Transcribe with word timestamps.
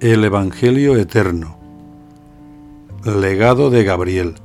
El 0.00 0.24
Evangelio 0.24 0.96
Eterno 0.96 1.58
Legado 3.04 3.68
de 3.68 3.84
Gabriel 3.84 4.36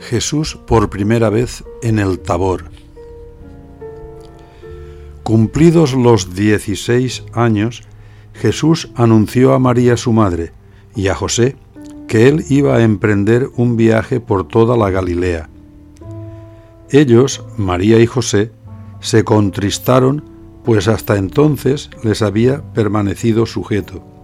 Jesús 0.00 0.58
por 0.66 0.90
primera 0.90 1.30
vez 1.30 1.64
en 1.80 1.98
el 1.98 2.18
Tabor 2.18 2.64
Cumplidos 5.22 5.94
los 5.94 6.34
dieciséis 6.34 7.24
años, 7.32 7.84
Jesús 8.34 8.90
anunció 8.96 9.54
a 9.54 9.58
María 9.58 9.96
su 9.96 10.12
madre 10.12 10.52
y 10.94 11.08
a 11.08 11.14
José 11.14 11.56
que 12.06 12.28
él 12.28 12.44
iba 12.50 12.76
a 12.76 12.82
emprender 12.82 13.48
un 13.56 13.78
viaje 13.78 14.20
por 14.20 14.46
toda 14.46 14.76
la 14.76 14.90
Galilea. 14.90 15.48
Ellos, 16.90 17.46
María 17.56 17.98
y 17.98 18.04
José, 18.04 18.52
se 19.00 19.24
contristaron 19.24 20.22
pues 20.64 20.86
hasta 20.86 21.16
entonces 21.16 21.88
les 22.02 22.20
había 22.20 22.60
permanecido 22.74 23.46
sujeto. 23.46 24.17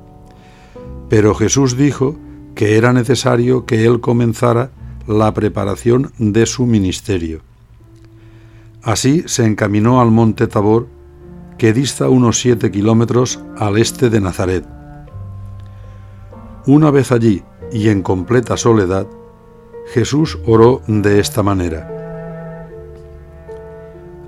Pero 1.14 1.32
Jesús 1.32 1.76
dijo 1.76 2.16
que 2.56 2.76
era 2.76 2.92
necesario 2.92 3.66
que 3.66 3.86
él 3.86 4.00
comenzara 4.00 4.72
la 5.06 5.32
preparación 5.32 6.10
de 6.18 6.44
su 6.44 6.66
ministerio. 6.66 7.40
Así 8.82 9.22
se 9.26 9.46
encaminó 9.46 10.00
al 10.00 10.10
monte 10.10 10.48
Tabor, 10.48 10.88
que 11.56 11.72
dista 11.72 12.08
unos 12.08 12.40
siete 12.40 12.72
kilómetros 12.72 13.38
al 13.56 13.78
este 13.78 14.10
de 14.10 14.20
Nazaret. 14.20 14.64
Una 16.66 16.90
vez 16.90 17.12
allí 17.12 17.44
y 17.70 17.90
en 17.90 18.02
completa 18.02 18.56
soledad, 18.56 19.06
Jesús 19.92 20.40
oró 20.44 20.82
de 20.88 21.20
esta 21.20 21.44
manera. 21.44 22.66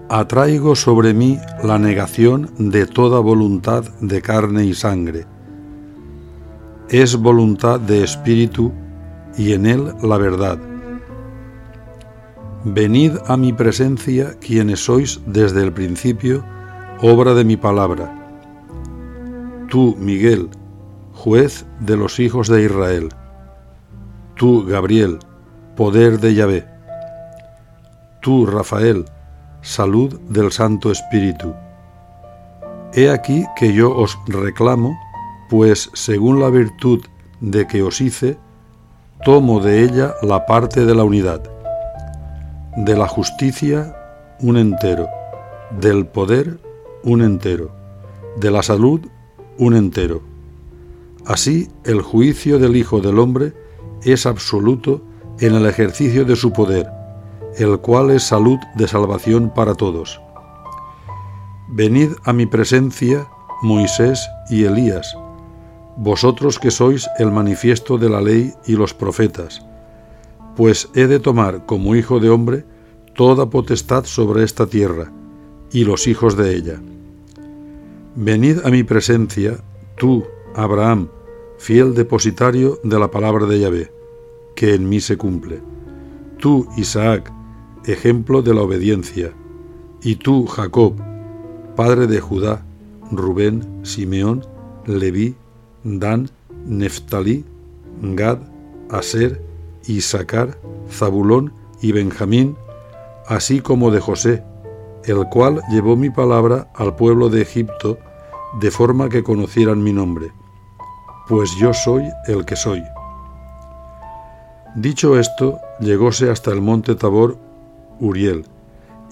Atraigo 0.09 0.77
sobre 0.77 1.15
mí 1.15 1.37
la 1.65 1.80
negación 1.80 2.53
de 2.59 2.87
toda 2.87 3.19
voluntad 3.19 3.83
de 4.01 4.23
carne 4.23 4.66
y 4.66 4.75
sangre 4.75 5.27
es 6.91 7.17
voluntad 7.17 7.80
de 7.80 8.05
espíritu 8.05 8.73
y 9.37 9.52
en 9.52 9.66
él 9.66 9.93
la 10.02 10.19
verdad. 10.19 10.59
Venid 12.65 13.13
a 13.27 13.37
mi 13.37 13.52
presencia 13.52 14.35
quienes 14.41 14.85
sois 14.85 15.21
desde 15.27 15.63
el 15.63 15.73
principio, 15.73 16.45
obra 17.01 17.35
de 17.35 17.45
mi 17.45 17.57
palabra. 17.57 18.13
Tú, 19.69 19.97
Miguel, 19.99 20.49
juez 21.13 21.66
de 21.80 21.97
los 21.97 22.21
hijos 22.21 22.49
de 22.49 22.65
Israel. 22.65 23.09
Tú, 24.37 24.65
Gabriel, 24.65 25.19
poder 25.77 26.21
de 26.21 26.35
Yahvé. 26.35 26.66
Tú, 28.21 28.47
Rafael, 28.47 29.05
salud 29.60 30.19
del 30.29 30.53
Santo 30.53 30.91
Espíritu. 30.91 31.55
He 32.95 33.10
aquí 33.10 33.45
que 33.57 33.73
yo 33.73 33.95
os 33.95 34.16
reclamo 34.27 34.97
pues 35.49 35.91
según 35.93 36.41
la 36.41 36.51
virtud 36.51 37.05
de 37.41 37.66
que 37.66 37.83
os 37.83 38.01
hice, 38.01 38.39
tomo 39.25 39.61
de 39.61 39.83
ella 39.83 40.15
la 40.23 40.47
parte 40.47 40.85
de 40.85 40.95
la 40.95 41.05
unidad, 41.05 41.43
de 42.77 42.97
la 42.97 43.09
justicia 43.09 43.97
un 44.41 44.57
entero, 44.57 45.09
del 45.80 46.07
poder 46.07 46.59
un 47.03 47.23
entero, 47.23 47.71
de 48.37 48.51
la 48.51 48.63
salud 48.63 49.01
un 49.59 49.75
entero. 49.75 50.23
Así 51.25 51.71
el 51.85 52.03
juicio 52.03 52.59
del 52.59 52.77
Hijo 52.77 53.01
del 53.01 53.19
Hombre 53.19 53.53
es 54.03 54.27
absoluto 54.27 55.03
en 55.41 55.55
el 55.55 55.66
ejercicio 55.66 56.25
de 56.25 56.37
su 56.37 56.53
poder, 56.53 56.88
el 57.59 57.79
cual 57.79 58.10
es 58.10 58.23
salud 58.23 58.59
de 58.77 58.87
salvación 58.87 59.53
para 59.55 59.75
todos. 59.75 60.21
Venid 61.69 62.13
a 62.25 62.33
mi 62.33 62.47
presencia, 62.47 63.27
Moisés 63.63 64.28
y 64.49 64.65
Elías, 64.65 65.16
vosotros 65.97 66.59
que 66.59 66.71
sois 66.71 67.09
el 67.19 67.33
manifiesto 67.33 67.99
de 67.99 68.11
la 68.11 68.21
ley 68.21 68.53
y 68.66 68.72
los 68.77 68.93
profetas, 68.93 69.65
pues 70.56 70.88
he 70.94 71.06
de 71.06 71.21
tomar 71.21 71.66
como 71.66 71.97
hijo 71.97 72.20
de 72.20 72.31
hombre 72.31 72.65
toda 73.15 73.48
potestad 73.48 74.04
sobre 74.04 74.44
esta 74.44 74.66
tierra 74.66 75.10
y 75.72 75.84
los 75.84 76.06
hijos 76.06 76.37
de 76.37 76.54
ella. 76.54 76.81
Venid 78.15 78.59
a 78.65 78.70
mi 78.70 78.82
presencia, 78.82 79.59
tú, 79.97 80.25
Abraham, 80.54 81.09
fiel 81.59 81.94
depositario 81.94 82.78
de 82.82 82.99
la 82.99 83.10
palabra 83.10 83.47
de 83.47 83.60
Yahvé, 83.60 83.93
que 84.54 84.75
en 84.75 84.88
mí 84.88 85.00
se 85.00 85.16
cumple. 85.16 85.62
Tú, 86.38 86.66
Isaac, 86.76 87.32
ejemplo 87.87 88.43
de 88.43 88.54
la 88.54 88.62
obediencia, 88.62 89.32
y 90.03 90.16
tú, 90.16 90.47
Jacob, 90.47 90.94
padre 91.75 92.06
de 92.06 92.20
Judá, 92.20 92.65
Rubén, 93.10 93.81
Simeón, 93.82 94.44
Leví, 94.87 95.37
Dan, 95.86 96.28
Neftalí, 96.66 97.44
Gad, 98.02 98.38
Aser, 98.91 99.41
Isaacar, 99.86 100.58
Zabulón 100.91 101.52
y 101.80 101.92
Benjamín, 101.92 102.56
así 103.28 103.60
como 103.60 103.92
de 103.92 104.00
José, 104.00 104.42
el 105.04 105.28
cual 105.28 105.62
llevó 105.70 105.94
mi 105.94 106.10
palabra 106.10 106.69
al 106.75 106.96
pueblo 106.96 107.28
de 107.28 107.42
Egipto, 107.42 107.98
de 108.60 108.70
forma 108.72 109.08
que 109.08 109.22
conocieran 109.22 109.82
mi 109.82 109.92
nombre, 109.92 110.32
pues 111.28 111.50
yo 111.60 111.72
soy 111.72 112.04
el 112.26 112.44
que 112.44 112.56
soy. 112.56 112.82
Dicho 114.75 115.19
esto, 115.19 115.58
llegóse 115.78 116.30
hasta 116.30 116.50
el 116.50 116.60
monte 116.60 116.96
Tabor 116.96 117.38
Uriel, 118.00 118.44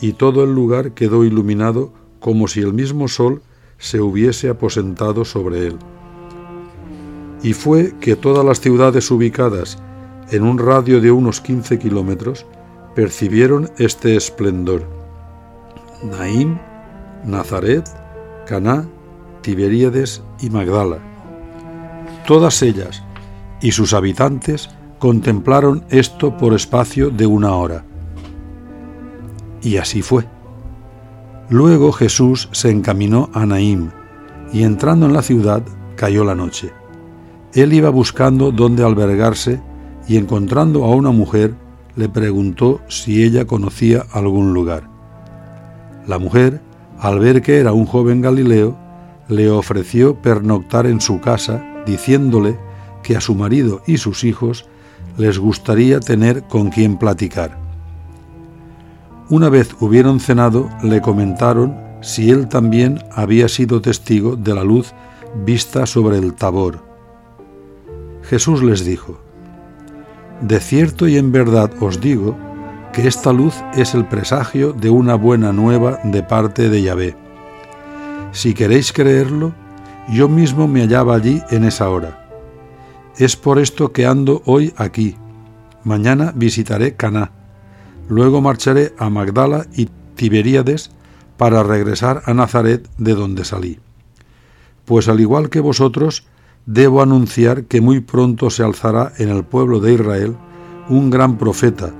y 0.01 0.15
todo 0.15 0.43
el 0.43 0.53
lugar 0.53 0.93
quedó 0.93 1.25
iluminado 1.25 1.93
como 2.19 2.49
si 2.49 2.61
el 2.61 2.73
mismo 2.73 3.07
sol 3.07 3.43
se 3.79 4.01
hubiese 4.01 4.49
aposentado 4.49 5.25
sobre 5.25 5.69
él. 5.69 5.79
Y 7.45 7.53
fue 7.53 7.95
que 8.01 8.17
todas 8.17 8.45
las 8.45 8.59
ciudades 8.59 9.09
ubicadas 9.11 9.79
en 10.31 10.43
un 10.43 10.59
radio 10.59 11.01
de 11.01 11.13
unos 11.13 11.41
15 11.43 11.79
kilómetros 11.79 12.47
percibieron 12.95 13.71
este 13.79 14.17
esplendor. 14.17 14.83
Naín, 16.03 16.59
Nazaret, 17.25 17.85
Caná, 18.47 18.89
Tiberíades 19.43 20.23
y 20.41 20.49
Magdala. 20.49 20.99
Todas 22.27 22.63
ellas 22.63 23.03
y 23.61 23.73
sus 23.73 23.93
habitantes 23.93 24.71
contemplaron 24.99 25.85
esto 25.91 26.37
por 26.39 26.55
espacio 26.55 27.11
de 27.11 27.27
una 27.27 27.55
hora. 27.55 27.85
Y 29.61 29.77
así 29.77 30.01
fue. 30.01 30.25
Luego 31.51 31.93
Jesús 31.93 32.49
se 32.53 32.71
encaminó 32.71 33.29
a 33.35 33.45
Naím, 33.45 33.91
y 34.51 34.63
entrando 34.63 35.05
en 35.05 35.13
la 35.13 35.21
ciudad 35.21 35.63
cayó 35.97 36.25
la 36.25 36.35
noche. 36.35 36.73
Él 37.55 37.73
iba 37.73 37.89
buscando 37.89 38.51
dónde 38.51 38.85
albergarse 38.85 39.61
y 40.09 40.17
encontrando 40.17 40.85
a 40.85 40.91
una 40.91 41.13
mujer 41.13 41.55
le 41.95 42.09
preguntó 42.09 42.81
si 42.89 43.23
ella 43.23 43.45
conocía 43.45 44.05
algún 44.11 44.53
lugar. 44.53 44.91
La 46.07 46.19
mujer, 46.19 46.61
al 46.99 47.21
ver 47.21 47.43
que 47.43 47.59
era 47.59 47.73
un 47.73 47.87
joven 47.87 48.21
Galileo, 48.21 48.77
le 49.29 49.51
ofreció 49.51 50.17
pernoctar 50.17 50.87
en 50.87 51.01
su 51.01 51.21
casa, 51.21 51.65
diciéndole 51.87 52.59
que 53.05 53.17
a 53.17 53.21
su 53.21 53.37
marido 53.37 53.83
y 53.87 53.99
sus 53.99 54.25
hijos 54.25 54.67
les 55.17 55.39
gustaría 55.39 56.01
tener 56.01 56.43
con 56.45 56.71
quien 56.71 56.99
platicar. 56.99 57.57
Una 59.31 59.49
vez 59.49 59.77
hubieron 59.79 60.19
cenado, 60.19 60.69
le 60.83 61.01
comentaron 61.01 61.77
si 62.03 62.31
él 62.31 62.49
también 62.49 62.99
había 63.13 63.49
sido 63.49 63.81
testigo 63.81 64.35
de 64.35 64.55
la 64.55 64.65
luz 64.65 64.93
vista 65.47 65.87
sobre 65.87 66.19
el 66.19 66.35
Tabor 66.35 66.94
Jesús 68.35 68.65
les 68.65 68.85
dijo, 68.85 69.21
De 70.41 70.59
cierto 70.59 71.07
y 71.07 71.19
en 71.19 71.31
verdad 71.31 71.71
os 71.79 72.01
digo 72.01 72.37
que 72.93 73.07
esta 73.07 73.33
luz 73.33 73.55
es 73.77 73.95
el 73.95 74.07
presagio 74.07 74.73
de 74.73 74.91
una 74.91 75.15
buena 75.15 75.53
nueva 75.53 76.01
de 76.03 76.25
parte 76.25 76.69
de 76.69 76.83
Yahvé. 76.83 77.17
Si 78.33 78.53
queréis 78.53 78.93
creerlo, 78.93 79.55
yo 80.11 80.29
mismo 80.29 80.67
me 80.67 80.81
hallaba 80.81 81.15
allí 81.15 81.41
en 81.51 81.63
esa 81.63 81.89
hora. 81.89 82.29
Es 83.19 83.37
por 83.37 83.61
esto 83.61 83.93
que 83.93 84.05
ando 84.05 84.43
hoy 84.47 84.75
aquí. 84.77 85.15
Mañana 85.85 86.33
visitaré 86.35 86.97
Caná. 86.97 87.31
Luego 88.09 88.41
marcharé 88.41 88.95
a 88.99 89.11
Magdala 89.11 89.67
y 89.77 89.89
Tiberíades 90.17 90.91
para 91.37 91.63
regresar 91.63 92.23
a 92.27 92.35
Nazaret 92.35 92.89
de 92.99 93.15
donde 93.15 93.45
salí. 93.45 93.79
Pues 94.87 95.07
al 95.07 95.21
igual 95.21 95.51
que 95.51 95.61
vosotros, 95.61 96.27
debo 96.67 97.03
anunciar 97.03 97.65
que 97.65 97.81
muy 97.81 98.01
pronto 98.01 98.51
se 98.51 98.63
alzará 98.63 99.13
en 99.19 99.29
el 99.29 99.45
pueblo 99.45 99.81
de 99.81 99.95
Israel 99.95 100.37
un 100.89 101.11
gran 101.11 101.37
profeta, 101.37 101.93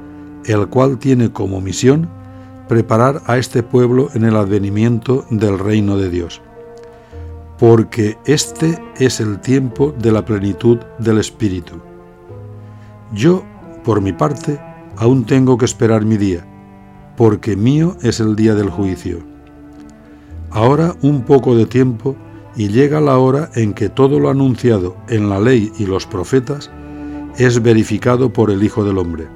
el 0.45 0.69
cual 0.69 0.99
tiene 0.99 1.33
como 1.33 1.61
misión 1.61 2.09
preparar 2.69 3.23
a 3.27 3.37
este 3.37 3.63
pueblo 3.63 4.09
en 4.15 4.25
el 4.25 4.37
advenimiento 4.37 5.27
del 5.31 5.59
reino 5.59 5.97
de 5.97 6.11
Dios. 6.11 6.41
Porque 7.59 8.17
este 8.25 8.83
es 8.97 9.21
el 9.21 9.41
tiempo 9.41 9.95
de 9.99 10.13
la 10.13 10.25
plenitud 10.25 10.79
del 10.99 11.19
Espíritu. 11.19 11.75
Yo, 13.13 13.45
por 13.85 14.01
mi 14.01 14.13
parte, 14.13 14.59
aún 14.97 15.25
tengo 15.25 15.57
que 15.57 15.67
esperar 15.67 16.05
mi 16.05 16.17
día, 16.17 16.45
porque 17.17 17.57
mío 17.57 17.97
es 18.03 18.19
el 18.19 18.35
día 18.35 18.55
del 18.55 18.71
juicio. 18.71 19.19
Ahora 20.51 20.95
un 21.03 21.23
poco 21.23 21.55
de 21.55 21.67
tiempo 21.67 22.17
y 22.57 22.69
llega 22.69 23.01
la 23.01 23.19
hora 23.19 23.51
en 23.55 23.75
que 23.75 23.89
todo 23.89 24.21
lo 24.21 24.31
anunciado 24.31 24.97
en 25.09 25.29
la 25.29 25.41
ley 25.41 25.73
y 25.79 25.87
los 25.87 26.07
profetas 26.07 26.71
es 27.37 27.63
verificado 27.63 28.33
por 28.33 28.51
el 28.51 28.63
Hijo 28.63 28.85
del 28.85 28.99
Hombre. 28.99 29.27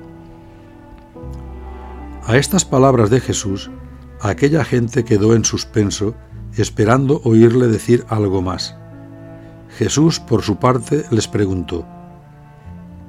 A 2.24 2.36
estas 2.36 2.64
palabras 2.64 3.10
de 3.10 3.20
Jesús, 3.20 3.70
aquella 4.20 4.64
gente 4.64 5.04
quedó 5.04 5.34
en 5.34 5.44
suspenso, 5.44 6.14
esperando 6.56 7.20
oírle 7.24 7.68
decir 7.68 8.04
algo 8.08 8.42
más. 8.42 8.76
Jesús, 9.76 10.20
por 10.20 10.42
su 10.42 10.56
parte, 10.56 11.04
les 11.10 11.26
preguntó, 11.26 11.86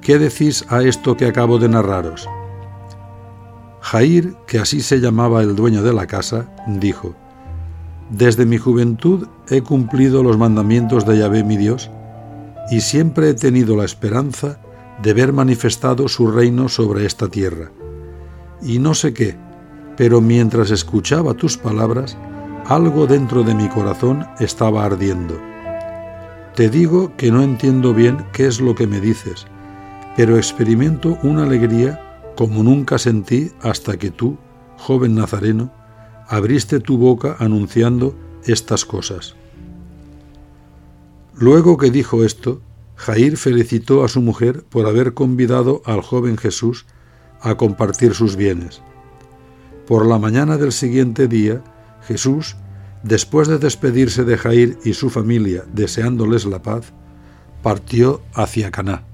¿Qué 0.02 0.18
decís 0.18 0.66
a 0.70 0.82
esto 0.82 1.18
que 1.18 1.26
acabo 1.26 1.60
de 1.60 1.70
narraros? 1.70 2.28
Jair, 3.82 4.36
que 4.48 4.60
así 4.60 4.82
se 4.82 5.00
llamaba 5.00 5.42
el 5.42 5.56
dueño 5.56 5.84
de 5.84 5.94
la 5.94 6.08
casa, 6.08 6.48
dijo, 6.68 7.16
Desde 8.10 8.46
mi 8.46 8.58
juventud 8.58 9.28
he 9.50 9.62
cumplido 9.62 10.24
los 10.24 10.38
mandamientos 10.38 11.06
de 11.06 11.20
Yahvé 11.20 11.44
mi 11.44 11.58
Dios, 11.58 11.92
y 12.72 12.82
siempre 12.82 13.30
he 13.30 13.34
tenido 13.34 13.76
la 13.76 13.86
esperanza 13.86 14.60
de 15.02 15.14
ver 15.14 15.32
manifestado 15.32 16.08
su 16.08 16.30
reino 16.30 16.70
sobre 16.70 17.06
esta 17.06 17.28
tierra. 17.28 17.72
Y 18.62 18.80
no 18.80 18.94
sé 18.94 19.14
qué, 19.14 19.38
pero 19.96 20.22
mientras 20.22 20.72
escuchaba 20.72 21.34
tus 21.34 21.58
palabras, 21.58 22.18
algo 22.66 23.08
dentro 23.08 23.44
de 23.44 23.56
mi 23.56 23.70
corazón 23.70 24.26
estaba 24.40 24.86
ardiendo. 24.86 25.40
Te 26.56 26.70
digo 26.70 27.16
que 27.16 27.32
no 27.32 27.44
entiendo 27.44 27.94
bien 27.94 28.26
qué 28.34 28.48
es 28.48 28.60
lo 28.60 28.76
que 28.76 28.88
me 28.88 29.00
dices, 29.00 29.46
pero 30.18 30.36
experimento 30.36 31.18
una 31.24 31.44
alegría 31.44 32.20
como 32.36 32.64
nunca 32.64 32.98
sentí 32.98 33.52
hasta 33.62 33.98
que 33.98 34.12
tú, 34.12 34.38
joven 34.78 35.16
nazareno, 35.16 35.72
abriste 36.30 36.80
tu 36.80 36.98
boca 36.98 37.36
anunciando 37.40 38.16
estas 38.46 38.86
cosas. 38.86 39.36
Luego 41.36 41.78
que 41.78 41.90
dijo 41.90 42.24
esto, 42.24 42.62
Jair 42.96 43.36
felicitó 43.36 44.04
a 44.04 44.08
su 44.08 44.22
mujer 44.22 44.64
por 44.70 44.86
haber 44.86 45.14
convidado 45.14 45.82
al 45.86 46.02
joven 46.02 46.38
Jesús 46.38 46.86
a 47.42 47.56
compartir 47.56 48.14
sus 48.14 48.36
bienes. 48.36 48.82
Por 49.88 50.06
la 50.06 50.20
mañana 50.20 50.58
del 50.58 50.72
siguiente 50.72 51.28
día, 51.28 51.64
Jesús, 52.08 52.56
después 53.04 53.48
de 53.48 53.58
despedirse 53.58 54.24
de 54.24 54.38
Jair 54.38 54.78
y 54.84 54.94
su 54.94 55.10
familia 55.10 55.66
deseándoles 55.74 56.46
la 56.46 56.62
paz, 56.62 56.94
partió 57.64 58.22
hacia 58.36 58.70
Caná. 58.70 59.09